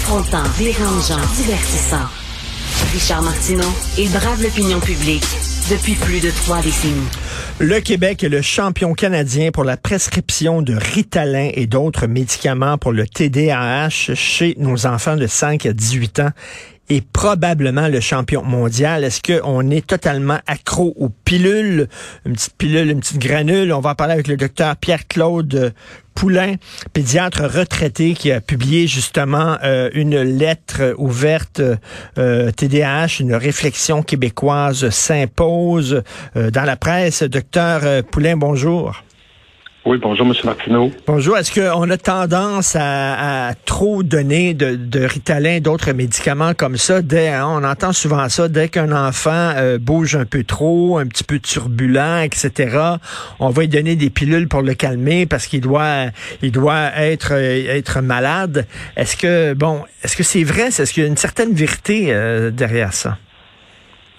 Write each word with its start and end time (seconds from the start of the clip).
Confrontant, 0.00 0.42
dérangeant, 0.58 1.20
divertissant. 1.36 2.06
Richard 2.92 3.22
Martineau, 3.22 3.68
il 3.98 4.10
brave 4.10 4.42
l'opinion 4.42 4.80
publique 4.80 5.26
depuis 5.70 5.94
plus 5.94 6.20
de 6.20 6.30
trois 6.30 6.62
décennies. 6.62 6.94
Le 7.58 7.80
Québec 7.80 8.24
est 8.24 8.30
le 8.30 8.40
champion 8.40 8.94
canadien 8.94 9.50
pour 9.50 9.62
la 9.62 9.76
prescription 9.76 10.62
de 10.62 10.74
Ritalin 10.74 11.50
et 11.52 11.66
d'autres 11.66 12.06
médicaments 12.06 12.78
pour 12.78 12.92
le 12.92 13.06
TDAH 13.06 14.14
chez 14.14 14.54
nos 14.58 14.86
enfants 14.86 15.16
de 15.16 15.26
5 15.26 15.66
à 15.66 15.72
18 15.74 16.20
ans 16.20 16.30
est 16.90 17.06
probablement 17.06 17.88
le 17.88 18.00
champion 18.00 18.42
mondial. 18.42 19.04
Est-ce 19.04 19.20
qu'on 19.22 19.70
est 19.70 19.86
totalement 19.86 20.38
accro 20.46 20.92
aux 20.98 21.08
pilules? 21.08 21.88
Une 22.26 22.32
petite 22.34 22.54
pilule, 22.58 22.90
une 22.90 23.00
petite 23.00 23.18
granule? 23.18 23.72
On 23.72 23.80
va 23.80 23.90
en 23.90 23.94
parler 23.94 24.14
avec 24.14 24.28
le 24.28 24.36
docteur 24.36 24.76
Pierre-Claude 24.76 25.72
Poulain, 26.14 26.56
pédiatre 26.92 27.42
retraité, 27.44 28.14
qui 28.14 28.32
a 28.32 28.40
publié 28.40 28.86
justement 28.86 29.56
euh, 29.62 29.88
une 29.94 30.20
lettre 30.20 30.94
ouverte 30.98 31.62
euh, 32.18 32.50
TDAH, 32.50 33.20
une 33.20 33.34
réflexion 33.34 34.02
québécoise 34.02 34.90
s'impose 34.90 36.02
euh, 36.36 36.50
dans 36.50 36.64
la 36.64 36.76
presse. 36.76 37.22
Docteur 37.22 38.02
Poulain, 38.04 38.36
bonjour. 38.36 39.02
Oui, 39.86 39.96
bonjour, 39.96 40.26
M. 40.26 40.34
Martineau. 40.44 40.92
Bonjour. 41.06 41.38
Est-ce 41.38 41.58
qu'on 41.58 41.88
a 41.88 41.96
tendance 41.96 42.76
à, 42.78 43.54
trop 43.64 44.02
donner 44.02 44.52
de, 44.52 44.76
de 44.76 45.00
Ritalin, 45.00 45.60
d'autres 45.60 45.92
médicaments 45.92 46.52
comme 46.52 46.76
ça? 46.76 46.98
Hein, 46.98 47.46
on 47.48 47.64
entend 47.64 47.94
souvent 47.94 48.28
ça, 48.28 48.48
dès 48.48 48.68
qu'un 48.68 48.92
enfant 48.92 49.54
euh, 49.56 49.78
bouge 49.78 50.16
un 50.16 50.26
peu 50.26 50.44
trop, 50.44 50.98
un 50.98 51.06
petit 51.06 51.24
peu 51.24 51.38
turbulent, 51.38 52.20
etc., 52.20 52.78
on 53.38 53.48
va 53.48 53.62
lui 53.62 53.68
donner 53.68 53.96
des 53.96 54.10
pilules 54.10 54.48
pour 54.48 54.60
le 54.60 54.74
calmer 54.74 55.24
parce 55.24 55.46
qu'il 55.46 55.62
doit, 55.62 56.06
il 56.42 56.52
doit 56.52 56.90
être, 56.96 57.32
euh, 57.32 57.74
être 57.74 58.02
malade. 58.02 58.66
Est-ce 58.98 59.16
que, 59.16 59.54
bon, 59.54 59.82
est-ce 60.04 60.14
que 60.14 60.22
c'est 60.22 60.44
vrai? 60.44 60.64
Est-ce 60.64 60.92
qu'il 60.92 61.02
y 61.02 61.06
a 61.06 61.08
une 61.08 61.16
certaine 61.16 61.54
vérité 61.54 62.08
euh, 62.10 62.50
derrière 62.50 62.92
ça? 62.92 63.16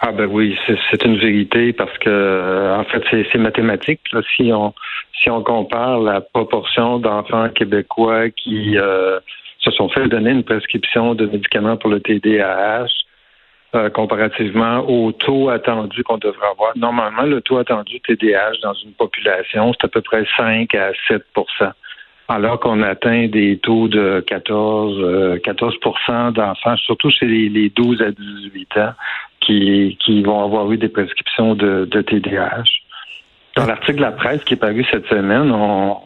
Ah 0.04 0.12
ben 0.12 0.26
oui, 0.26 0.58
c'est 0.66 1.06
une 1.06 1.18
vérité 1.18 1.74
parce 1.74 1.96
que 2.00 2.76
en 2.76 2.84
fait 2.86 3.04
c'est 3.12 3.38
mathématique. 3.38 4.02
Si 4.36 4.52
on 4.52 4.74
si 5.22 5.30
on 5.30 5.44
compare 5.44 6.00
la 6.00 6.22
proportion 6.22 6.98
d'enfants 6.98 7.50
québécois 7.50 8.32
qui 8.32 8.80
euh, 8.80 9.20
se 9.60 9.70
sont 9.70 9.90
fait 9.90 10.08
donner 10.08 10.32
une 10.32 10.44
prescription 10.44 11.14
de 11.14 11.28
médicaments 11.28 11.78
pour 11.78 11.92
le 11.92 12.00
TDAH, 12.00 12.88
euh, 13.76 13.92
comparativement 13.92 14.80
au 14.90 15.12
taux 15.12 15.50
attendu 15.50 16.04
qu'on 16.04 16.18
devrait 16.18 16.48
avoir. 16.48 16.76
Normalement, 16.76 17.22
le 17.22 17.40
taux 17.42 17.60
attendu 17.60 18.02
TDAH 18.02 18.54
dans 18.64 18.74
une 18.74 18.94
population, 18.94 19.72
c'est 19.74 19.86
à 19.86 19.88
peu 19.88 20.02
près 20.02 20.26
5 20.36 20.74
à 20.74 20.94
7% 21.08 21.72
alors 22.32 22.60
qu'on 22.60 22.82
atteint 22.82 23.28
des 23.28 23.58
taux 23.58 23.88
de 23.88 24.24
14, 24.26 25.40
14% 25.44 26.10
euh, 26.10 26.32
d'enfants, 26.32 26.78
surtout 26.78 27.10
chez 27.12 27.26
les, 27.26 27.70
12 27.70 28.02
à 28.02 28.12
18 28.12 28.78
ans, 28.78 28.94
qui, 29.42 29.98
qui 30.00 30.24
vont 30.24 30.44
avoir 30.44 30.72
eu 30.72 30.78
des 30.78 30.90
prescriptions 30.90 31.56
de, 31.56 31.88
de 31.90 32.02
TDAH. 32.02 32.64
Dans 33.56 33.66
l'article 33.66 33.98
de 33.98 34.02
la 34.02 34.12
presse 34.12 34.44
qui 34.44 34.54
est 34.54 34.58
paru 34.58 34.86
cette 34.90 35.08
semaine, 35.08 35.52
on, 35.52 35.98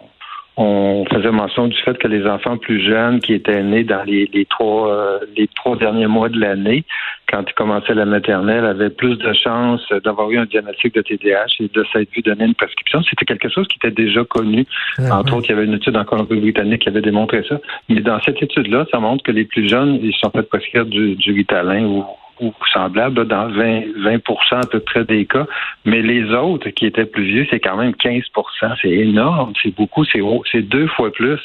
on 0.58 1.06
faisait 1.12 1.32
mention 1.32 1.68
du 1.68 1.78
fait 1.82 1.98
que 1.98 2.08
les 2.08 2.26
enfants 2.26 2.58
plus 2.58 2.82
jeunes 2.82 3.20
qui 3.20 3.34
étaient 3.34 3.62
nés 3.62 3.84
dans 3.84 4.04
les, 4.04 4.30
les 4.34 4.46
trois 4.46 4.90
euh, 4.90 5.20
les 5.36 5.48
trois 5.50 5.76
derniers 5.76 6.08
mois 6.08 6.30
de 6.30 6.40
l'année, 6.40 6.86
quand 7.30 7.44
ils 7.46 7.54
commençaient 7.54 7.94
la 7.94 8.06
maternelle, 8.06 8.66
avaient 8.66 8.90
plus 8.90 9.18
de 9.18 9.34
chances 9.34 9.86
d'avoir 10.04 10.32
eu 10.32 10.38
un 10.38 10.46
diagnostic 10.46 10.96
de 10.96 11.02
TDAH 11.02 11.46
et 11.60 11.68
de 11.68 11.86
s'être 11.92 12.10
vu 12.12 12.22
donner 12.22 12.46
une 12.46 12.56
prescription. 12.56 13.04
C'était 13.04 13.26
quelque 13.26 13.50
chose 13.50 13.68
qui 13.68 13.78
était 13.84 13.94
déjà 13.94 14.24
connu. 14.24 14.66
Entre 15.12 15.36
autres, 15.36 15.48
il 15.50 15.52
y 15.52 15.56
avait 15.56 15.66
une 15.66 15.74
étude 15.74 15.98
encore 15.98 16.22
un 16.22 16.26
peu 16.26 16.38
britannique 16.38 16.84
qui 16.84 16.90
avait 16.90 17.02
démontré 17.02 17.44
ça. 17.50 17.60
Mais 17.90 18.00
dans 18.00 18.22
cette 18.22 18.42
étude-là, 18.42 18.86
ça 18.92 19.00
montre 19.00 19.24
que 19.24 19.32
les 19.32 19.46
plus 19.46 19.68
jeunes, 19.68 20.00
ils 20.02 20.16
sont 20.16 20.30
fait 20.30 20.44
prescrire 20.44 20.86
du, 20.86 21.16
du 21.16 21.34
Ritalin 21.34 21.84
ou 21.84 22.06
ou 22.40 22.54
semblable 22.74 23.26
dans 23.28 23.48
20, 23.50 23.84
20 23.98 24.16
à 24.52 24.68
peu 24.68 24.80
près 24.80 25.06
des 25.06 25.26
cas. 25.26 25.46
Mais 25.86 26.02
les 26.02 26.32
autres 26.34 26.70
qui 26.70 26.86
étaient 26.86 27.06
plus 27.06 27.24
vieux, 27.24 27.48
c'est 27.50 27.60
quand 27.60 27.78
même 27.78 27.92
15% 27.92 28.76
C'est 28.82 28.90
énorme, 28.90 29.54
c'est 29.62 29.76
beaucoup, 29.76 30.06
c'est 30.06 30.62
deux 30.62 30.88
fois 30.88 31.12
plus 31.12 31.40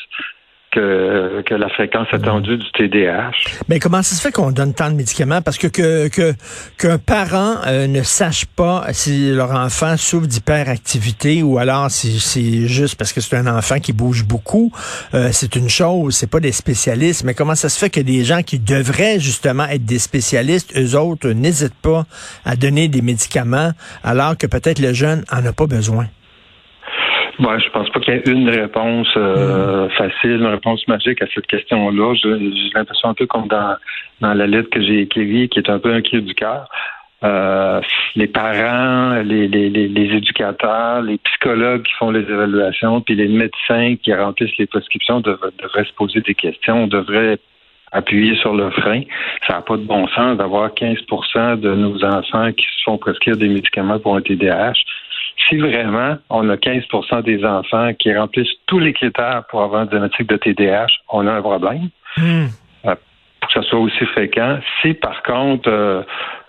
que, 0.70 1.42
que 1.44 1.54
la 1.54 1.68
fréquence 1.68 2.06
attendue 2.12 2.56
du 2.56 2.70
TDAH. 2.72 3.32
Mais 3.68 3.78
comment 3.78 4.02
ça 4.02 4.14
se 4.14 4.20
fait 4.20 4.32
qu'on 4.32 4.52
donne 4.52 4.74
tant 4.74 4.90
de 4.90 4.96
médicaments? 4.96 5.42
Parce 5.42 5.58
que 5.58 5.66
que 5.66 6.34
qu'un 6.78 6.98
parent 6.98 7.56
euh, 7.66 7.86
ne 7.86 8.02
sache 8.02 8.46
pas 8.46 8.84
si 8.92 9.32
leur 9.32 9.50
enfant 9.52 9.96
souffre 9.96 10.26
d'hyperactivité 10.26 11.42
ou 11.42 11.58
alors 11.58 11.90
si 11.90 12.20
c'est 12.20 12.66
juste 12.66 12.96
parce 12.96 13.12
que 13.12 13.20
c'est 13.20 13.36
un 13.36 13.46
enfant 13.46 13.80
qui 13.80 13.92
bouge 13.92 14.24
beaucoup, 14.24 14.72
euh, 15.14 15.30
c'est 15.32 15.56
une 15.56 15.68
chose, 15.68 16.14
c'est 16.14 16.30
pas 16.30 16.40
des 16.40 16.52
spécialistes. 16.52 17.24
Mais 17.24 17.34
comment 17.34 17.54
ça 17.54 17.68
se 17.68 17.78
fait 17.78 17.90
que 17.90 18.00
des 18.00 18.24
gens 18.24 18.42
qui 18.42 18.58
devraient 18.58 19.18
justement 19.18 19.64
être 19.64 19.84
des 19.84 19.98
spécialistes, 19.98 20.72
eux 20.76 20.96
autres 20.96 21.30
n'hésitent 21.30 21.80
pas 21.82 22.06
à 22.44 22.56
donner 22.56 22.88
des 22.88 23.02
médicaments 23.02 23.72
alors 24.04 24.36
que 24.36 24.46
peut-être 24.46 24.78
le 24.78 24.92
jeune 24.92 25.24
en 25.30 25.44
a 25.44 25.52
pas 25.52 25.66
besoin? 25.66 26.06
Moi, 27.38 27.58
je 27.58 27.68
pense 27.70 27.88
pas 27.90 28.00
qu'il 28.00 28.14
y 28.14 28.16
ait 28.16 28.22
une 28.26 28.48
réponse 28.48 29.08
euh, 29.16 29.86
mm. 29.86 29.90
facile, 29.90 30.30
une 30.32 30.46
réponse 30.46 30.86
magique 30.88 31.22
à 31.22 31.26
cette 31.34 31.46
question-là. 31.46 32.14
J'ai 32.14 32.70
l'impression 32.74 33.08
un 33.08 33.14
peu 33.14 33.26
comme 33.26 33.48
dans, 33.48 33.76
dans 34.20 34.34
la 34.34 34.46
lettre 34.46 34.70
que 34.70 34.82
j'ai 34.82 35.02
écrite, 35.02 35.52
qui 35.52 35.58
est 35.58 35.70
un 35.70 35.78
peu 35.78 35.92
un 35.92 36.02
cri 36.02 36.20
du 36.20 36.34
cœur. 36.34 36.68
Euh, 37.22 37.80
les 38.16 38.28
parents, 38.28 39.20
les, 39.22 39.46
les, 39.46 39.68
les, 39.68 40.16
éducateurs, 40.16 41.02
les 41.02 41.18
psychologues 41.18 41.82
qui 41.82 41.92
font 41.98 42.10
les 42.10 42.22
évaluations, 42.22 43.02
puis 43.02 43.14
les 43.14 43.28
médecins 43.28 43.96
qui 44.02 44.14
remplissent 44.14 44.56
les 44.58 44.66
prescriptions 44.66 45.20
devraient, 45.20 45.50
devraient 45.62 45.84
se 45.84 45.92
poser 45.92 46.20
des 46.22 46.34
questions. 46.34 46.84
On 46.84 46.86
devrait 46.86 47.38
appuyer 47.92 48.36
sur 48.36 48.54
le 48.54 48.70
frein. 48.70 49.02
Ça 49.46 49.54
n'a 49.54 49.60
pas 49.60 49.76
de 49.76 49.82
bon 49.82 50.06
sens 50.08 50.38
d'avoir 50.38 50.70
15% 50.70 51.60
de 51.60 51.74
nos 51.74 52.02
enfants 52.04 52.52
qui 52.52 52.64
se 52.64 52.84
font 52.84 52.96
prescrire 52.96 53.36
des 53.36 53.48
médicaments 53.48 53.98
pour 53.98 54.16
un 54.16 54.22
TDAH 54.22 54.74
si 55.50 55.58
vraiment 55.58 56.16
on 56.30 56.48
a 56.48 56.56
15% 56.56 57.22
des 57.24 57.44
enfants 57.44 57.92
qui 57.98 58.14
remplissent 58.14 58.56
tous 58.66 58.78
les 58.78 58.92
critères 58.92 59.44
pour 59.50 59.62
avoir 59.62 59.82
un 59.82 59.86
diagnostic 59.86 60.28
de 60.28 60.36
TDAH, 60.36 60.86
on 61.10 61.26
a 61.26 61.32
un 61.32 61.42
problème. 61.42 61.90
Hmm. 62.16 62.46
Euh, 62.86 62.94
pour 63.40 63.48
que 63.48 63.54
ça 63.54 63.62
soit 63.62 63.78
aussi 63.78 64.06
fréquent. 64.06 64.58
Si 64.80 64.94
par 64.94 65.22
contre 65.22 65.68
euh, 65.68 66.02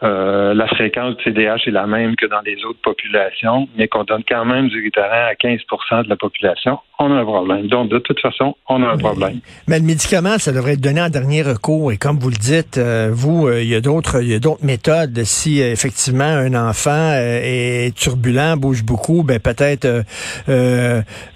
euh, 0.03 0.55
la 0.55 0.67
fréquence 0.67 1.15
du 1.17 1.25
TDAH 1.25 1.67
est 1.67 1.71
la 1.71 1.85
même 1.85 2.15
que 2.15 2.25
dans 2.25 2.41
les 2.41 2.63
autres 2.65 2.79
populations, 2.83 3.67
mais 3.77 3.87
qu'on 3.87 4.03
donne 4.03 4.23
quand 4.27 4.45
même 4.45 4.67
du 4.67 4.81
Ritalin 4.81 5.27
à 5.29 5.33
15% 5.33 6.05
de 6.05 6.09
la 6.09 6.15
population, 6.15 6.79
on 6.97 7.11
a 7.11 7.15
un 7.19 7.23
problème. 7.23 7.67
Donc, 7.67 7.89
de 7.89 7.99
toute 7.99 8.19
façon, 8.19 8.55
on 8.67 8.81
a 8.81 8.87
un 8.87 8.97
problème. 8.97 9.39
Mais 9.67 9.77
le 9.77 9.85
médicament, 9.85 10.39
ça 10.39 10.51
devrait 10.51 10.73
être 10.73 10.81
donné 10.81 11.01
en 11.01 11.09
dernier 11.09 11.43
recours. 11.43 11.91
Et 11.91 11.97
comme 11.97 12.17
vous 12.17 12.29
le 12.29 12.35
dites, 12.35 12.79
euh, 12.79 13.09
vous, 13.11 13.47
euh, 13.47 13.61
il 13.61 13.69
y 13.69 13.75
a 13.75 13.81
d'autres, 13.81 14.23
il 14.23 14.29
y 14.29 14.33
a 14.33 14.39
d'autres 14.39 14.65
méthodes. 14.65 15.23
Si 15.23 15.61
effectivement 15.61 16.23
un 16.23 16.55
enfant 16.55 17.13
est 17.13 17.95
turbulent, 17.95 18.57
bouge 18.57 18.83
beaucoup, 18.83 19.23
ben 19.23 19.39
peut-être 19.39 20.03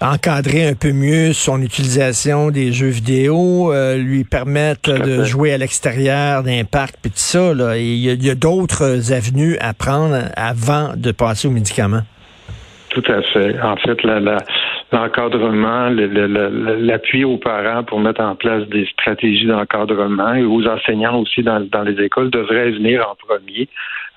encadrer 0.00 0.66
un 0.66 0.74
peu 0.74 0.92
mieux 0.92 1.32
son 1.32 1.62
utilisation 1.62 2.50
des 2.50 2.72
jeux 2.72 2.88
vidéo, 2.88 3.72
lui 3.96 4.24
permettre 4.24 4.92
de 4.92 5.24
jouer 5.24 5.52
à 5.52 5.58
l'extérieur 5.58 6.42
d'un 6.42 6.64
parc, 6.64 6.96
puis 7.00 7.10
tout 7.10 7.18
ça. 7.18 7.54
Là. 7.54 7.76
il 7.76 8.24
y 8.24 8.30
a 8.30 8.34
d'autres 8.34 8.55
d'autres 8.56 9.12
avenues 9.12 9.56
à 9.60 9.74
prendre 9.74 10.16
avant 10.36 10.94
de 10.96 11.12
passer 11.12 11.48
aux 11.48 11.50
médicaments? 11.50 12.02
Tout 12.90 13.04
à 13.08 13.20
fait. 13.20 13.60
En 13.60 13.76
fait, 13.76 13.98
l'encadrement, 14.92 15.90
l'appui 15.90 17.24
aux 17.24 17.36
parents 17.36 17.84
pour 17.84 18.00
mettre 18.00 18.22
en 18.22 18.34
place 18.34 18.66
des 18.68 18.86
stratégies 18.86 19.46
d'encadrement 19.46 20.34
et 20.34 20.44
aux 20.44 20.66
enseignants 20.66 21.18
aussi 21.20 21.42
dans, 21.42 21.82
les 21.84 22.02
écoles 22.02 22.30
devrait 22.30 22.70
venir 22.70 23.06
en 23.06 23.14
premier 23.14 23.68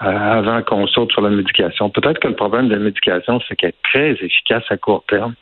euh, 0.02 0.06
avant 0.06 0.62
qu'on 0.62 0.88
saute 0.88 1.12
sur 1.12 1.22
la 1.22 1.30
médication. 1.30 1.90
Peut-être 1.90 2.20
que 2.20 2.30
le 2.30 2.36
problème 2.36 2.70
de 2.70 2.76
la 2.76 2.80
médication, 2.80 3.42
c'est 3.48 3.56
qu'elle 3.58 3.72
est 3.72 3.90
très 3.92 4.12
efficace 4.12 4.64
à 4.70 4.78
court 4.78 5.04
terme. 5.10 5.34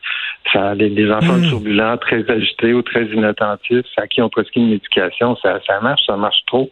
Ça, 0.52 0.74
les, 0.74 1.12
enfants 1.12 1.38
hmm. 1.38 1.50
turbulents, 1.50 1.98
très 1.98 2.28
agités 2.32 2.74
ou 2.74 2.82
très 2.82 3.06
inattentifs, 3.06 3.86
à 3.98 4.08
qui 4.08 4.22
on 4.22 4.30
prescrit 4.30 4.62
une 4.62 4.72
médication, 4.72 5.36
ça, 5.44 5.60
ça 5.68 5.80
marche, 5.82 6.02
ça 6.08 6.16
marche 6.16 6.44
trop 6.48 6.72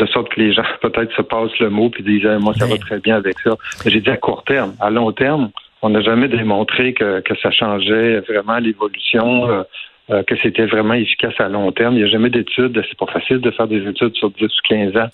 de 0.00 0.06
sorte 0.06 0.28
que 0.30 0.40
les 0.40 0.52
gens 0.52 0.64
peut-être 0.82 1.14
se 1.14 1.22
passent 1.22 1.58
le 1.58 1.70
mot 1.70 1.90
puis 1.90 2.02
disent 2.02 2.28
moi 2.40 2.54
ça 2.54 2.66
va 2.66 2.76
très 2.76 2.98
bien 2.98 3.16
avec 3.16 3.38
ça. 3.40 3.56
J'ai 3.86 4.00
dit 4.00 4.10
à 4.10 4.16
court 4.16 4.44
terme, 4.44 4.74
à 4.80 4.90
long 4.90 5.12
terme, 5.12 5.50
on 5.82 5.90
n'a 5.90 6.00
jamais 6.00 6.28
démontré 6.28 6.92
que, 6.92 7.20
que 7.20 7.34
ça 7.36 7.50
changeait 7.50 8.20
vraiment 8.20 8.58
l'évolution, 8.58 9.48
euh, 9.48 9.62
euh, 10.10 10.22
que 10.22 10.36
c'était 10.36 10.66
vraiment 10.66 10.94
efficace 10.94 11.34
à 11.38 11.48
long 11.48 11.72
terme. 11.72 11.94
Il 11.94 11.98
n'y 11.98 12.04
a 12.04 12.08
jamais 12.08 12.30
d'études, 12.30 12.82
c'est 12.88 12.98
pas 12.98 13.10
facile 13.12 13.40
de 13.40 13.50
faire 13.50 13.66
des 13.66 13.86
études 13.88 14.14
sur 14.14 14.30
10 14.30 14.44
ou 14.44 14.68
15 14.68 14.96
ans 14.96 15.08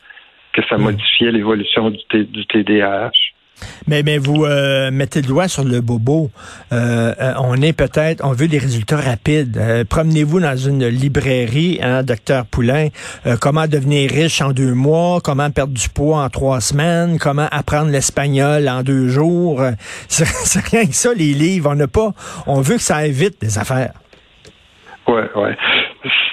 que 0.53 0.63
ça 0.69 0.79
modifiait 0.79 1.33
l'évolution 1.33 1.91
du, 1.91 2.25
du 2.25 2.47
TDAH. 2.47 3.11
Mais, 3.87 4.03
mais 4.03 4.19
vous 4.19 4.45
euh, 4.45 4.91
mettez 4.91 5.23
le 5.23 5.29
doigt 5.29 5.49
sur 5.49 5.65
le 5.65 5.81
bobo. 5.81 6.31
Euh, 6.73 7.13
euh, 7.21 7.33
on 7.39 7.55
est 7.57 7.73
peut-être, 7.73 8.25
on 8.25 8.33
veut 8.33 8.49
des 8.49 8.59
résultats 8.59 8.97
rapides. 8.97 9.59
Promenez-vous 9.89 10.41
dans 10.41 10.57
une 10.57 10.87
librairie, 10.87 11.79
hein, 11.83 12.03
docteur 12.03 12.47
Poulain. 12.47 12.89
comment 13.41 13.67
devenir 13.67 14.11
riche 14.11 14.41
en 14.43 14.53
deux 14.53 14.75
mois? 14.75 15.21
Comment 15.23 15.51
perdre 15.51 15.73
du 15.73 15.89
poids 15.89 16.25
en 16.25 16.29
trois 16.29 16.61
semaines? 16.61 17.19
Comment 17.19 17.49
apprendre 17.51 17.91
l'espagnol 17.91 18.69
en 18.69 18.83
deux 18.83 19.09
jours? 19.09 19.63
C'est 20.09 20.65
rien 20.71 20.87
que 20.87 20.95
ça, 20.95 21.15
les 21.15 21.33
livres. 21.33 21.71
On 21.73 21.77
n'a 21.77 21.89
pas. 21.89 22.13
On 22.47 22.61
veut 22.61 22.77
que 22.77 22.83
ça 22.83 23.07
évite 23.07 23.41
des 23.41 23.59
affaires. 23.59 23.93
Ouais, 25.07 25.29
ouais. 25.37 25.57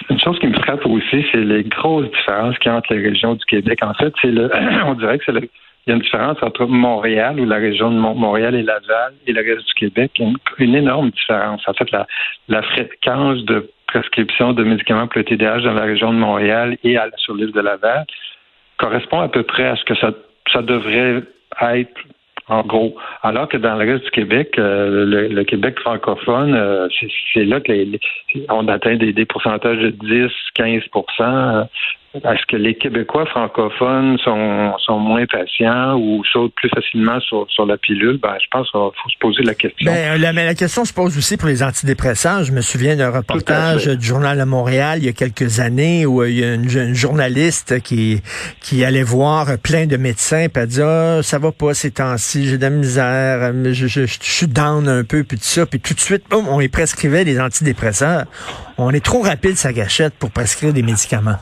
une 0.09 0.19
chose 0.19 0.39
qui 0.39 0.47
me 0.47 0.53
frappe 0.53 0.85
aussi, 0.87 1.23
c'est 1.31 1.41
les 1.41 1.63
grosses 1.63 2.09
différences 2.09 2.57
qu'il 2.57 2.71
y 2.71 2.73
a 2.73 2.77
entre 2.77 2.93
les 2.93 3.07
régions 3.07 3.35
du 3.35 3.45
Québec. 3.45 3.79
En 3.83 3.93
fait, 3.93 4.11
c'est 4.19 4.31
le, 4.31 4.49
on 4.85 4.95
dirait 4.95 5.19
que 5.19 5.25
c'est 5.25 5.31
le, 5.31 5.47
il 5.85 5.89
y 5.89 5.94
a 5.94 5.95
une 5.95 6.01
différence 6.01 6.38
entre 6.41 6.65
Montréal 6.65 7.39
ou 7.39 7.45
la 7.45 7.57
région 7.57 7.91
de 7.91 7.97
Montréal 7.97 8.56
et 8.56 8.63
Laval 8.63 9.13
et 9.27 9.33
le 9.33 9.41
reste 9.41 9.68
du 9.68 9.74
Québec. 9.74 10.12
Il 10.18 10.27
y 10.27 10.30
a 10.30 10.33
une, 10.59 10.75
énorme 10.75 11.09
différence. 11.09 11.62
En 11.68 11.74
fait, 11.74 11.89
la, 11.91 12.62
fréquence 12.63 13.44
de 13.44 13.69
prescription 13.88 14.53
de 14.53 14.63
médicaments 14.63 15.07
pour 15.07 15.19
le 15.19 15.25
TDAH 15.25 15.62
dans 15.62 15.74
la 15.74 15.83
région 15.83 16.13
de 16.13 16.18
Montréal 16.18 16.77
et 16.83 16.97
sur 17.18 17.35
l'île 17.35 17.51
de 17.51 17.59
Laval 17.59 18.06
correspond 18.77 19.19
à 19.19 19.27
peu 19.27 19.44
près 19.44 19.65
à 19.65 19.75
ce 19.75 19.83
que 19.83 19.95
ça, 19.95 20.62
devrait 20.62 21.24
être 21.62 22.01
en 22.47 22.62
gros. 22.62 22.95
Alors 23.21 23.47
que 23.50 23.57
dans 23.57 23.75
le 23.75 23.91
reste 23.91 24.06
du 24.06 24.12
Québec, 24.12 24.56
euh, 24.57 25.29
le, 25.29 25.44
Québec 25.44 25.79
francophone, 25.79 26.53
euh, 26.53 26.88
c'est 27.33 27.45
là 27.45 27.59
que 27.59 27.71
les, 27.71 28.00
on 28.50 28.68
atteint 28.68 28.95
des, 28.95 29.13
des 29.13 29.25
pourcentages 29.25 29.79
de 29.79 29.89
10, 29.89 30.31
15 30.56 30.83
est-ce 32.15 32.45
que 32.48 32.57
les 32.57 32.75
Québécois 32.75 33.25
francophones 33.25 34.19
sont, 34.19 34.74
sont 34.86 35.00
moins 35.00 35.25
patients 35.25 35.95
ou 35.98 36.24
sautent 36.31 36.54
plus 36.54 36.69
facilement 36.69 37.19
sur, 37.21 37.48
sur 37.50 37.65
la 37.65 37.77
pilule? 37.77 38.19
Ben, 38.21 38.36
je 38.39 38.45
pense 38.51 38.69
qu'il 38.69 38.80
faut 38.80 39.10
se 39.10 39.18
poser 39.19 39.42
la 39.42 39.56
question. 39.56 39.92
Ben, 39.92 40.21
la, 40.21 40.31
mais 40.31 40.45
la 40.45 40.54
question 40.54 40.86
se 40.86 40.94
pose 40.94 41.18
aussi 41.18 41.38
pour 41.38 41.48
les 41.48 41.63
antidépresseurs. 41.63 42.44
Je 42.44 42.51
me 42.51 42.62
souviens 42.62 42.95
d'un 42.95 43.10
reportage 43.10 43.88
du 43.88 44.06
Journal 44.06 44.38
de 44.38 44.44
Montréal 44.44 45.00
il 45.00 45.06
y 45.06 45.10
a 45.10 45.13
quelques 45.13 45.60
années 45.60 46.06
où 46.06 46.21
euh, 46.21 46.30
il 46.30 46.39
y 46.39 46.44
a 46.44 46.54
une, 46.54 46.94
journaliste 46.94 47.81
qui, 47.81 48.21
qui 48.62 48.86
allait 48.86 49.04
voir 49.04 49.57
plein 49.57 49.88
de 49.88 49.98
médecins 49.98 50.42
et 50.42 50.50
elle 50.54 50.68
dit 50.68 50.81
ah, 50.83 51.24
ça 51.24 51.39
va 51.39 51.51
pas 51.51 51.74
ces 51.74 51.92
temps-ci, 51.92 52.45
j'ai 52.45 52.57
de 52.57 52.62
la 52.62 52.69
misère, 52.69 53.51
je, 53.65 53.88
je, 53.88 54.06
je, 54.06 54.18
suis 54.21 54.48
down 54.48 54.88
un 54.88 55.04
peu, 55.04 55.24
puis 55.24 55.38
tout 55.38 55.44
ça. 55.44 55.65
Puis 55.65 55.80
tout 55.80 55.95
de 55.95 56.00
suite, 56.00 56.25
boum, 56.30 56.48
on 56.48 56.62
y 56.62 56.68
prescrivait 56.68 57.25
des 57.25 57.39
antidépresseurs. 57.39 58.25
On 58.77 58.92
est 58.92 59.04
trop 59.04 59.21
rapide, 59.21 59.56
sa 59.56 59.74
gâchette, 59.74 60.13
pour 60.13 60.30
prescrire 60.30 60.74
des 60.74 60.83
médicaments. 60.83 61.38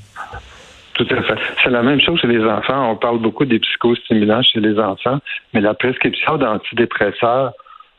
Tout 1.02 1.16
à 1.16 1.22
fait. 1.24 1.36
C'est 1.64 1.70
la 1.70 1.82
même 1.82 2.00
chose 2.00 2.20
chez 2.20 2.28
les 2.28 2.44
enfants. 2.44 2.92
On 2.92 2.96
parle 2.96 3.20
beaucoup 3.20 3.46
des 3.46 3.60
psychostimulants 3.60 4.44
chez 4.44 4.60
les 4.60 4.78
enfants, 4.80 5.20
mais 5.54 5.62
la 5.62 5.74
prescription 5.74 6.38
d'antidépresseurs, 6.38 7.54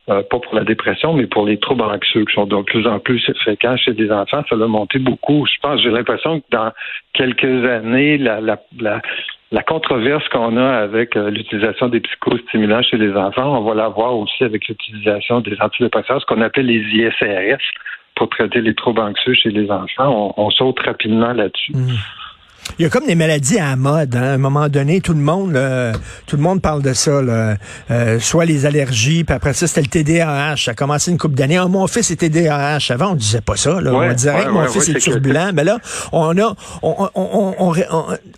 euh, 0.08 0.22
pas 0.22 0.38
pour 0.38 0.54
la 0.54 0.62
dépression, 0.62 1.12
mais 1.12 1.26
pour 1.26 1.46
les 1.46 1.58
troubles 1.58 1.82
anxieux 1.82 2.24
qui 2.24 2.34
sont 2.34 2.46
de 2.46 2.62
plus 2.62 2.86
en 2.86 3.00
plus 3.00 3.20
fréquents 3.40 3.76
chez 3.76 3.92
les 3.92 4.10
enfants, 4.12 4.42
ça 4.48 4.54
a 4.54 4.66
monté 4.66 5.00
beaucoup. 5.00 5.46
Je 5.46 5.58
pense, 5.60 5.80
j'ai 5.80 5.90
l'impression 5.90 6.40
que 6.40 6.46
dans 6.50 6.70
quelques 7.12 7.64
années, 7.68 8.18
la, 8.18 9.62
controverse 9.66 10.28
qu'on 10.28 10.56
a 10.56 10.68
avec 10.68 11.16
euh, 11.16 11.30
l'utilisation 11.30 11.88
des 11.88 12.00
psychostimulants 12.00 12.82
chez 12.82 12.98
les 12.98 13.14
enfants, 13.14 13.58
on 13.58 13.62
va 13.62 13.74
la 13.74 13.88
voir 13.88 14.16
aussi 14.16 14.44
avec 14.44 14.68
l'utilisation 14.68 15.40
des 15.40 15.56
antidépresseurs, 15.60 16.20
ce 16.20 16.26
qu'on 16.26 16.40
appelle 16.40 16.66
les 16.66 16.82
ISRS 16.82 17.62
pour 18.14 18.28
traiter 18.28 18.60
les 18.60 18.74
troubles 18.74 19.00
anxieux 19.00 19.34
chez 19.34 19.50
les 19.50 19.70
enfants. 19.70 20.34
On, 20.36 20.50
saute 20.50 20.78
rapidement 20.80 21.32
là-dessus. 21.32 21.72
Mmh. 21.72 21.96
Il 22.78 22.82
y 22.82 22.86
a 22.86 22.88
comme 22.88 23.06
des 23.06 23.14
maladies 23.14 23.58
à 23.58 23.70
la 23.70 23.76
mode. 23.76 24.16
Hein. 24.16 24.22
À 24.22 24.32
un 24.32 24.38
moment 24.38 24.68
donné, 24.68 25.00
tout 25.00 25.12
le 25.12 25.20
monde, 25.20 25.56
euh, 25.56 25.92
tout 26.26 26.36
le 26.36 26.42
monde 26.42 26.60
parle 26.60 26.82
de 26.82 26.92
ça. 26.92 27.10
Euh, 27.10 28.20
soit 28.20 28.44
les 28.44 28.66
allergies, 28.66 29.24
puis 29.24 29.34
après 29.34 29.52
ça, 29.52 29.66
c'était 29.66 29.82
le 29.82 29.86
TDAH. 29.86 30.56
Ça 30.56 30.70
a 30.72 30.74
commencé 30.74 31.10
une 31.10 31.18
couple 31.18 31.34
d'années. 31.34 31.58
Ah, 31.58 31.68
mon 31.68 31.86
fils 31.86 32.10
est 32.10 32.16
TDAH. 32.16 32.90
Avant, 32.90 33.12
on 33.12 33.14
disait 33.14 33.40
pas 33.40 33.56
ça. 33.56 33.78
on 33.84 34.12
dirait 34.12 34.44
que 34.44 34.50
mon 34.50 34.66
fils 34.68 34.88
est 34.88 34.98
turbulent. 34.98 35.52
Mais 35.54 35.64
là, 35.64 35.78
on 36.12 36.36
a, 36.38 36.54
on, 36.82 37.08
on, 37.14 37.74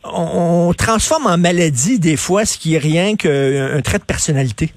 on, 0.04 0.74
transforme 0.74 1.26
en 1.26 1.38
maladie 1.38 1.98
des 1.98 2.16
fois 2.16 2.44
ce 2.44 2.58
qui 2.58 2.74
est 2.74 2.78
rien 2.78 3.16
qu'un 3.16 3.80
trait 3.82 3.98
de 3.98 4.04
personnalité. 4.04 4.72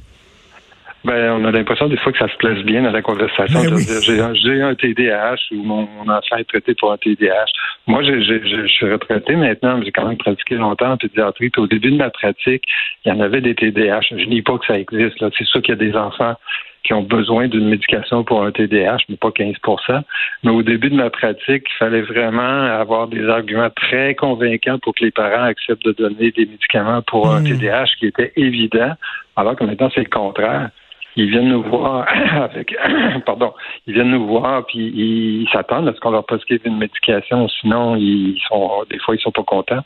Ben, 1.08 1.32
on 1.40 1.46
a 1.46 1.52
l'impression 1.52 1.88
des 1.88 1.96
fois 1.96 2.12
que 2.12 2.18
ça 2.18 2.28
se 2.28 2.36
place 2.36 2.58
bien 2.64 2.84
dans 2.84 2.92
la 2.92 3.02
conversation. 3.02 3.62
Ben 3.62 4.36
j'ai 4.36 4.62
un, 4.62 4.76
TDAH 4.76 5.38
ou 5.54 5.64
mon, 5.64 5.88
enfant 6.02 6.36
est 6.38 6.44
traité 6.44 6.76
pour 6.76 6.92
un 6.92 6.98
TDAH. 6.98 7.46
Moi, 7.88 8.04
je 8.04 8.68
suis 8.68 8.92
retraité 8.92 9.38
maintenant, 9.38 9.78
mais 9.78 9.86
j'ai 9.86 9.94
quand 9.94 10.06
même 10.06 10.18
pratiqué 10.18 10.56
longtemps 10.56 10.92
en 10.92 10.98
pédiatrie. 10.98 11.50
Au 11.56 11.66
début 11.66 11.92
de 11.92 11.96
ma 11.96 12.10
pratique, 12.10 12.64
il 13.06 13.10
y 13.10 13.12
en 13.14 13.22
avait 13.22 13.40
des 13.40 13.56
TDAH. 13.56 14.02
Je 14.12 14.16
ne 14.16 14.26
dis 14.26 14.42
pas 14.42 14.58
que 14.58 14.66
ça 14.66 14.78
existe. 14.78 15.24
C'est 15.38 15.46
sûr 15.46 15.62
qu'il 15.62 15.76
y 15.76 15.78
a 15.78 15.80
des 15.80 15.96
enfants 15.96 16.36
qui 16.84 16.94
ont 16.94 17.04
besoin 17.04 17.48
d'une 17.48 17.70
médication 17.70 18.26
pour 18.26 18.44
un 18.44 18.52
TDAH, 18.52 18.98
mais 19.08 19.16
pas 19.16 19.30
15% 19.30 20.02
Mais 20.44 20.52
au 20.52 20.62
début 20.62 20.90
de 20.90 20.96
ma 20.96 21.10
pratique, 21.10 21.64
il 21.70 21.78
fallait 21.80 22.02
vraiment 22.02 22.42
avoir 22.42 23.08
des 23.08 23.26
arguments 23.30 23.70
très 23.70 24.14
convaincants 24.14 24.80
pour 24.80 24.94
que 24.94 25.06
les 25.06 25.12
parents 25.12 25.44
acceptent 25.44 25.86
de 25.86 25.94
donner 25.94 26.32
des 26.32 26.46
médicaments 26.46 27.02
pour 27.02 27.32
un 27.32 27.44
TDAH 27.44 27.84
hmm. 27.84 28.00
qui 28.00 28.08
était 28.08 28.34
évident, 28.36 28.92
alors 29.38 29.56
que 29.56 29.64
maintenant, 29.64 29.90
c'est 29.96 30.04
le 30.04 30.10
contraire 30.10 30.70
ils 31.18 31.30
viennent 31.30 31.50
nous 31.50 31.64
voir 31.64 32.08
avec 32.32 32.74
pardon, 33.26 33.54
ils 33.86 33.94
viennent 33.94 34.12
nous 34.12 34.26
voir 34.26 34.66
puis 34.68 34.80
ils 34.80 35.50
s'attendent 35.52 35.90
à 35.90 35.94
ce 35.94 36.00
qu'on 36.00 36.12
leur 36.12 36.26
prescrive 36.26 36.62
une 36.64 36.78
médication, 36.78 37.48
sinon 37.50 37.96
ils 37.96 38.40
sont 38.48 38.84
des 38.90 39.00
fois 39.00 39.16
ils 39.16 39.20
sont 39.20 39.32
pas 39.32 39.44
contents. 39.44 39.84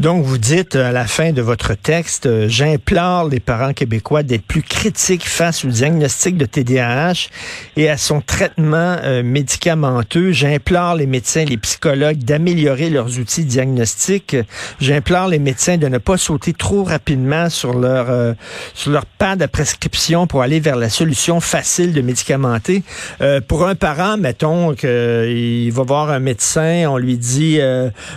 Donc, 0.00 0.24
vous 0.24 0.38
dites 0.38 0.76
à 0.76 0.92
la 0.92 1.06
fin 1.06 1.32
de 1.32 1.42
votre 1.42 1.74
texte, 1.74 2.26
euh, 2.26 2.48
j'implore 2.48 3.28
les 3.28 3.40
parents 3.40 3.72
québécois 3.72 4.22
d'être 4.22 4.44
plus 4.44 4.62
critiques 4.62 5.26
face 5.26 5.64
au 5.64 5.68
diagnostic 5.68 6.36
de 6.36 6.44
TDAH 6.44 7.28
et 7.76 7.88
à 7.88 7.96
son 7.96 8.20
traitement 8.20 8.96
euh, 9.02 9.22
médicamenteux. 9.22 10.32
J'implore 10.32 10.96
les 10.96 11.06
médecins 11.06 11.44
les 11.44 11.56
psychologues 11.56 12.18
d'améliorer 12.18 12.90
leurs 12.90 13.18
outils 13.18 13.44
diagnostiques. 13.44 14.36
J'implore 14.80 15.28
les 15.28 15.38
médecins 15.38 15.76
de 15.78 15.88
ne 15.88 15.98
pas 15.98 16.18
sauter 16.18 16.52
trop 16.52 16.84
rapidement 16.84 17.48
sur 17.48 17.78
leur 17.78 18.10
euh, 18.10 18.34
sur 18.74 18.90
leur 18.90 19.06
pas 19.06 19.36
de 19.36 19.46
prescription 19.46 20.26
pour 20.26 20.42
aller 20.42 20.60
vers 20.60 20.76
la 20.76 20.90
solution 20.90 21.40
facile 21.40 21.92
de 21.92 22.02
médicamenter. 22.02 22.82
pour 23.48 23.66
un 23.66 23.74
parent, 23.74 24.16
mettons 24.16 24.74
qu'il 24.74 25.72
va 25.72 25.82
voir 25.82 26.10
un 26.10 26.18
médecin, 26.18 26.84
on 26.88 26.98
lui 26.98 27.16
dit 27.16 27.58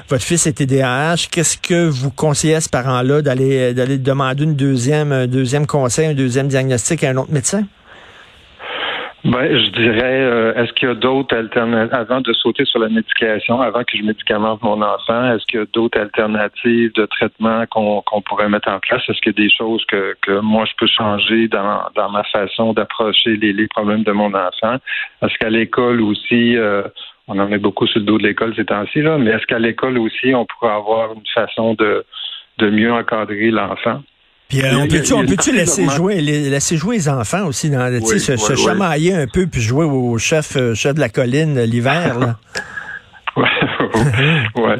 votre 0.09 0.23
fils 0.23 0.45
est 0.47 0.53
TDAH, 0.53 1.27
qu'est-ce 1.39 1.57
que 1.57 1.87
vous 1.87 2.11
conseillez 2.11 2.55
à 2.55 2.59
ce 2.59 2.69
parent-là 2.69 3.21
d'aller 3.21 3.73
d'aller 3.73 3.97
demander 3.97 4.43
une 4.43 4.57
deuxième, 4.57 5.13
un 5.13 5.25
deuxième 5.25 5.67
conseil, 5.67 6.07
un 6.07 6.13
deuxième 6.13 6.49
diagnostic 6.49 7.01
à 7.05 7.11
un 7.11 7.15
autre 7.15 7.31
médecin? 7.31 7.63
Ben, 9.23 9.47
je 9.47 9.69
dirais, 9.71 10.19
euh, 10.21 10.53
est-ce 10.55 10.73
qu'il 10.73 10.89
y 10.89 10.91
a 10.91 10.95
d'autres 10.95 11.35
alternatives, 11.35 11.93
avant 11.93 12.19
de 12.19 12.33
sauter 12.33 12.65
sur 12.65 12.79
la 12.79 12.89
médication, 12.89 13.61
avant 13.61 13.83
que 13.85 13.97
je 13.97 14.03
médicamente 14.03 14.61
mon 14.61 14.81
enfant, 14.81 15.33
est-ce 15.33 15.45
qu'il 15.45 15.59
y 15.59 15.63
a 15.63 15.65
d'autres 15.73 15.97
alternatives 15.97 16.91
de 16.93 17.05
traitement 17.05 17.65
qu'on 17.67 18.21
pourrait 18.21 18.49
mettre 18.49 18.69
en 18.69 18.79
place? 18.79 19.01
Est-ce 19.07 19.21
qu'il 19.21 19.33
y 19.37 19.41
a 19.41 19.43
des 19.43 19.49
choses 19.49 19.85
que, 19.85 20.15
que 20.21 20.39
moi 20.39 20.65
je 20.65 20.73
peux 20.77 20.87
changer 20.87 21.47
dans, 21.47 21.83
dans 21.95 22.09
ma 22.09 22.23
façon 22.25 22.73
d'approcher 22.73 23.37
les, 23.37 23.53
les, 23.53 23.67
problèmes 23.67 24.03
de 24.03 24.11
mon 24.11 24.33
enfant? 24.33 24.75
Est-ce 25.21 25.37
qu'à 25.37 25.49
l'école 25.49 26.01
aussi, 26.01 26.57
euh, 26.57 26.83
on 27.29 27.37
en 27.37 27.47
met 27.47 27.59
beaucoup 27.59 27.85
sur 27.85 27.99
le 27.99 28.05
dos 28.05 28.17
de 28.17 28.23
l'école 28.23 28.53
ces 28.55 28.65
temps-ci, 28.65 29.01
là, 29.01 29.17
mais 29.19 29.29
est-ce 29.31 29.45
qu'à 29.45 29.59
l'école 29.59 29.97
aussi, 29.99 30.33
on 30.33 30.45
pourrait 30.45 30.73
avoir 30.73 31.13
une 31.13 31.21
façon 31.33 31.75
de, 31.75 32.03
de 32.57 32.69
mieux 32.71 32.91
encadrer 32.91 33.51
l'enfant? 33.51 34.01
Puis 34.49 34.63
euh, 34.63 34.79
on 34.79 34.87
peut-tu 34.87 35.13
peut 35.13 35.55
laisser 35.55 35.87
jouer 35.89 36.21
les, 36.21 36.49
laisser 36.49 36.75
jouer 36.75 36.95
les 36.95 37.07
enfants 37.07 37.45
aussi 37.45 37.69
dans 37.69 37.87
oui, 38.01 38.19
se, 38.19 38.35
se 38.35 38.55
chamailler 38.55 39.13
un 39.13 39.27
peu 39.27 39.45
puis 39.45 39.61
jouer 39.61 39.85
au 39.85 40.17
chef 40.17 40.55
euh, 40.55 40.73
chef 40.73 40.95
de 40.95 40.99
la 40.99 41.09
colline 41.09 41.61
l'hiver 41.61 42.17
là? 42.17 42.39
ouais. 44.55 44.77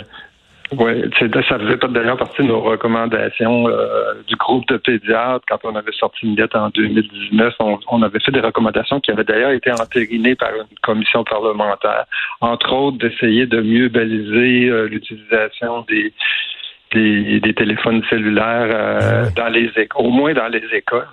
Oui, 0.77 1.01
ça 1.17 1.57
faisait 1.57 1.77
d'ailleurs 1.89 2.17
partie 2.17 2.43
de 2.43 2.47
nos 2.47 2.59
recommandations 2.59 3.67
euh, 3.67 4.13
du 4.27 4.35
groupe 4.35 4.67
de 4.67 4.77
pédiatres 4.77 5.43
quand 5.47 5.59
on 5.63 5.75
avait 5.75 5.91
sorti 5.93 6.27
une 6.27 6.35
lettre 6.35 6.57
en 6.57 6.69
2019. 6.69 7.55
On, 7.87 8.03
avait 8.03 8.19
fait 8.19 8.31
des 8.31 8.39
recommandations 8.39 8.99
qui 8.99 9.09
avaient 9.09 9.23
d'ailleurs 9.23 9.51
été 9.51 9.71
entérinées 9.71 10.35
par 10.35 10.51
une 10.53 10.77
commission 10.83 11.23
parlementaire, 11.23 12.05
entre 12.41 12.71
autres 12.71 12.97
d'essayer 12.99 13.47
de 13.47 13.61
mieux 13.61 13.89
baliser 13.89 14.69
euh, 14.69 14.87
l'utilisation 14.87 15.85
des, 15.89 16.13
des, 16.93 17.53
téléphones 17.55 18.03
cellulaires 18.07 18.69
euh, 18.71 19.25
dans 19.35 19.49
les 19.49 19.71
écoles, 19.75 20.05
au 20.05 20.09
moins 20.09 20.33
dans 20.33 20.49
les 20.49 20.63
écoles. 20.71 21.07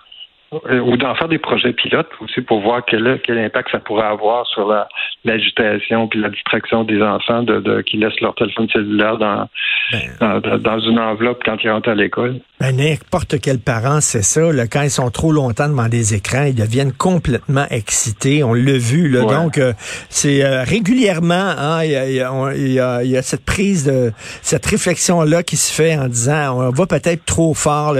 Euh, 0.53 0.79
ou 0.79 0.97
d'en 0.97 1.13
faire 1.17 1.27
des 1.27 1.39
projets 1.39 1.73
pilotes 1.73 2.09
aussi 2.21 2.41
pour 2.41 2.61
voir 2.61 2.85
quel, 2.87 3.21
quel 3.25 3.37
impact 3.37 3.69
ça 3.73 3.81
pourrait 3.81 4.07
avoir 4.07 4.47
sur 4.47 4.69
la, 4.69 4.87
l'agitation 5.25 6.07
puis 6.07 6.21
la 6.21 6.29
distraction 6.29 6.85
des 6.85 7.03
enfants 7.03 7.43
de, 7.43 7.59
de 7.59 7.81
qui 7.81 7.97
laissent 7.97 8.21
leur 8.21 8.37
téléphone 8.37 8.69
cellulaire 8.69 9.19
dans, 9.19 9.49
ben. 9.91 10.41
dans, 10.41 10.59
dans, 10.59 10.79
une 10.79 11.01
enveloppe 11.01 11.43
quand 11.45 11.57
ils 11.65 11.69
rentrent 11.69 11.89
à 11.89 11.97
l'école. 11.97 12.37
Ben, 12.61 12.77
n'importe 12.77 13.41
quel 13.41 13.59
parent, 13.59 14.01
c'est 14.01 14.23
ça. 14.23 14.53
Là, 14.53 14.69
quand 14.69 14.83
ils 14.83 14.91
sont 14.91 15.11
trop 15.11 15.33
longtemps 15.33 15.69
devant 15.69 15.89
des 15.89 16.15
écrans, 16.15 16.45
ils 16.45 16.55
deviennent 16.55 16.93
complètement 16.93 17.67
excités. 17.71 18.45
On 18.45 18.55
l'a 18.55 18.79
vu. 18.79 19.09
Là, 19.09 19.23
Donc, 19.23 19.59
euh, 19.59 19.73
c'est 20.09 20.45
euh, 20.45 20.63
régulièrement, 20.63 21.35
hein, 21.35 21.83
il 21.83 21.91
y, 21.91 21.97
a, 21.97 22.09
y, 22.09 22.79
a, 22.79 23.03
y, 23.03 23.17
a, 23.17 23.23
cette 23.23 23.45
prise 23.45 23.85
de 23.85 24.13
cette 24.43 24.65
réflexion-là 24.65 25.43
qui 25.43 25.57
se 25.57 25.75
fait 25.75 25.99
en 25.99 26.07
disant 26.07 26.57
on 26.57 26.71
va 26.71 26.87
peut-être 26.87 27.25
trop 27.25 27.53
fort 27.53 27.97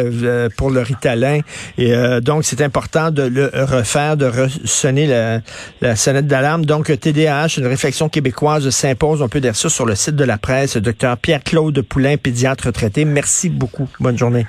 pour 0.57 0.71
le 0.71 0.81
ritalin. 0.81 1.41
Et 1.77 1.93
donc, 2.23 2.36
c'est 2.45 2.61
important 2.63 3.11
de 3.11 3.23
le 3.23 3.51
refaire, 3.55 4.17
de 4.17 4.27
ressonner 4.27 5.07
la, 5.07 5.41
la 5.81 5.97
sonnette 5.97 6.27
d'alarme. 6.27 6.65
Donc, 6.65 6.87
TDAH, 6.87 7.59
une 7.59 7.67
réflexion 7.67 8.09
québécoise 8.09 8.69
s'impose. 8.71 9.23
On 9.23 9.29
peut 9.29 9.41
dire 9.41 9.57
ça 9.57 9.69
sur 9.69 9.87
le 9.87 9.95
site 9.95 10.17
de 10.17 10.25
la 10.25 10.39
presse. 10.39 10.77
Docteur 10.77 11.17
Pierre-Claude 11.17 11.81
Poulain, 11.83 12.17
pédiatre 12.17 12.67
retraité. 12.67 13.05
Merci 13.05 13.49
beaucoup. 13.49 13.89
Bonne 14.01 14.19
journée. 14.19 14.47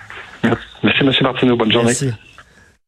Merci, 0.83 0.99
M. 1.01 1.11
Martineau. 1.21 1.57
Bonne 1.57 1.71
journée. 1.71 1.87
Merci. 1.87 2.13